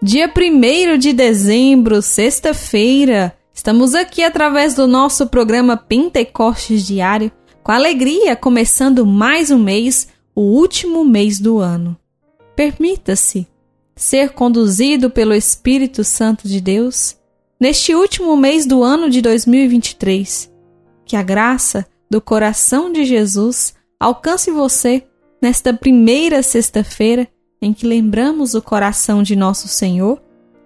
[0.00, 7.32] Dia 1 de dezembro, sexta-feira, estamos aqui através do nosso programa Pentecostes Diário,
[7.64, 10.06] com alegria, começando mais um mês,
[10.36, 11.96] o último mês do ano.
[12.54, 13.44] Permita-se
[13.96, 17.16] ser conduzido pelo Espírito Santo de Deus
[17.58, 20.48] neste último mês do ano de 2023.
[21.04, 25.02] Que a graça do coração de Jesus alcance você
[25.42, 27.26] nesta primeira sexta-feira
[27.60, 30.22] em que lembramos o coração de nosso Senhor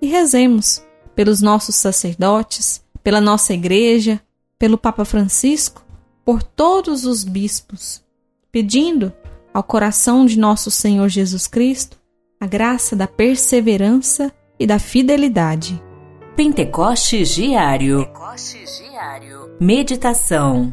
[0.00, 0.82] e rezemos
[1.14, 4.20] pelos nossos sacerdotes, pela nossa igreja,
[4.58, 5.84] pelo Papa Francisco,
[6.24, 8.02] por todos os bispos,
[8.50, 9.12] pedindo
[9.52, 11.98] ao coração de nosso Senhor Jesus Cristo
[12.40, 15.80] a graça da perseverança e da fidelidade.
[16.36, 18.06] Pentecostes Diário.
[18.06, 19.56] Pentecostes Diário.
[19.60, 20.72] Meditação.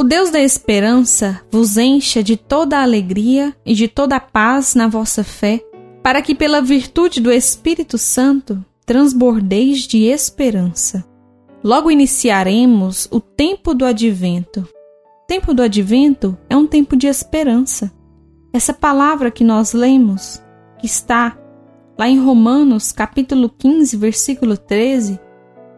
[0.00, 4.74] O Deus da esperança vos encha de toda a alegria e de toda a paz
[4.74, 5.62] na vossa fé,
[6.02, 11.04] para que pela virtude do Espírito Santo transbordeis de esperança.
[11.62, 14.60] Logo iniciaremos o tempo do advento.
[14.60, 17.92] O tempo do advento é um tempo de esperança.
[18.54, 20.42] Essa palavra que nós lemos,
[20.78, 21.36] que está
[21.98, 25.20] lá em Romanos, capítulo 15, versículo 13,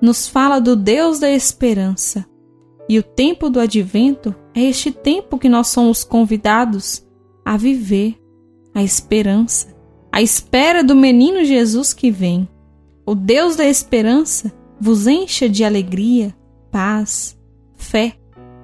[0.01, 2.25] nos fala do Deus da esperança
[2.93, 7.03] e o tempo do advento é este tempo que nós somos convidados
[7.43, 8.17] a viver
[8.75, 9.75] a esperança,
[10.13, 12.47] a espera do menino Jesus que vem.
[13.07, 16.37] O Deus da esperança vos encha de alegria,
[16.71, 17.35] paz,
[17.77, 18.13] fé,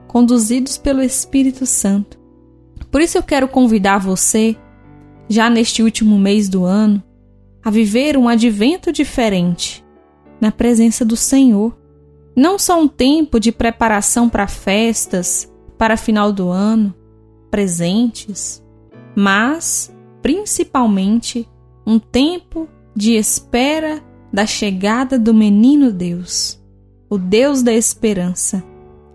[0.06, 2.20] conduzidos pelo Espírito Santo.
[2.90, 4.54] Por isso eu quero convidar você,
[5.26, 7.02] já neste último mês do ano,
[7.64, 9.82] a viver um advento diferente
[10.38, 11.74] na presença do Senhor
[12.38, 16.94] não só um tempo de preparação para festas, para final do ano,
[17.50, 18.62] presentes,
[19.16, 21.48] mas principalmente
[21.84, 24.00] um tempo de espera
[24.32, 26.62] da chegada do menino Deus,
[27.10, 28.62] o Deus da esperança.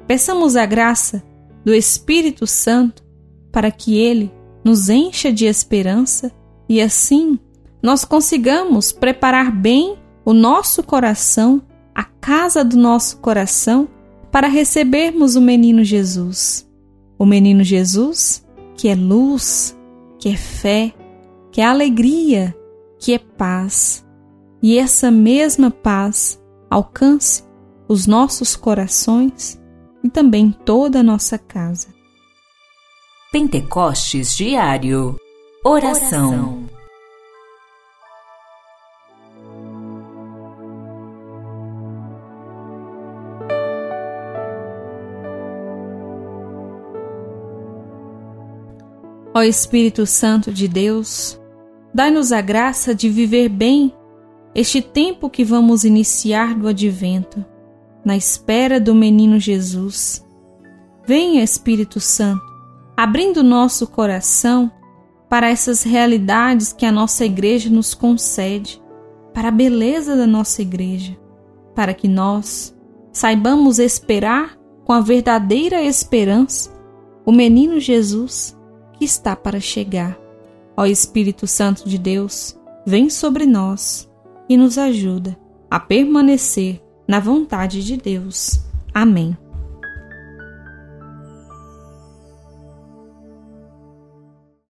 [0.05, 1.23] Peçamos a graça
[1.63, 3.05] do Espírito Santo
[3.53, 4.33] para que ele
[4.65, 6.29] nos encha de esperança
[6.67, 7.39] e assim
[7.81, 9.95] nós consigamos preparar bem
[10.25, 11.61] o nosso coração
[11.93, 13.87] a casa do nosso coração
[14.31, 16.67] para recebermos o menino Jesus.
[17.17, 18.45] O menino Jesus,
[18.75, 19.77] que é luz,
[20.19, 20.93] que é fé,
[21.51, 22.55] que é alegria,
[22.99, 24.05] que é paz.
[24.61, 27.43] E essa mesma paz alcance
[27.87, 29.61] os nossos corações
[30.03, 31.87] e também toda a nossa casa.
[33.31, 35.15] Pentecostes Diário
[35.63, 36.29] Oração.
[36.29, 36.82] Oração.
[49.35, 51.41] Ó Espírito Santo de Deus,
[51.91, 53.91] dai-nos a graça de viver bem
[54.53, 57.43] este tempo que vamos iniciar do advento,
[58.05, 60.23] na espera do menino Jesus.
[61.03, 62.43] Venha, Espírito Santo,
[62.95, 64.71] abrindo nosso coração
[65.27, 68.79] para essas realidades que a nossa igreja nos concede,
[69.33, 71.17] para a beleza da nossa igreja,
[71.73, 72.77] para que nós
[73.11, 74.55] saibamos esperar
[74.85, 76.71] com a verdadeira esperança
[77.25, 78.55] o menino Jesus
[79.03, 80.17] está para chegar.
[80.75, 84.09] Ó Espírito Santo de Deus, vem sobre nós
[84.49, 85.37] e nos ajuda
[85.69, 88.59] a permanecer na vontade de Deus.
[88.93, 89.37] Amém.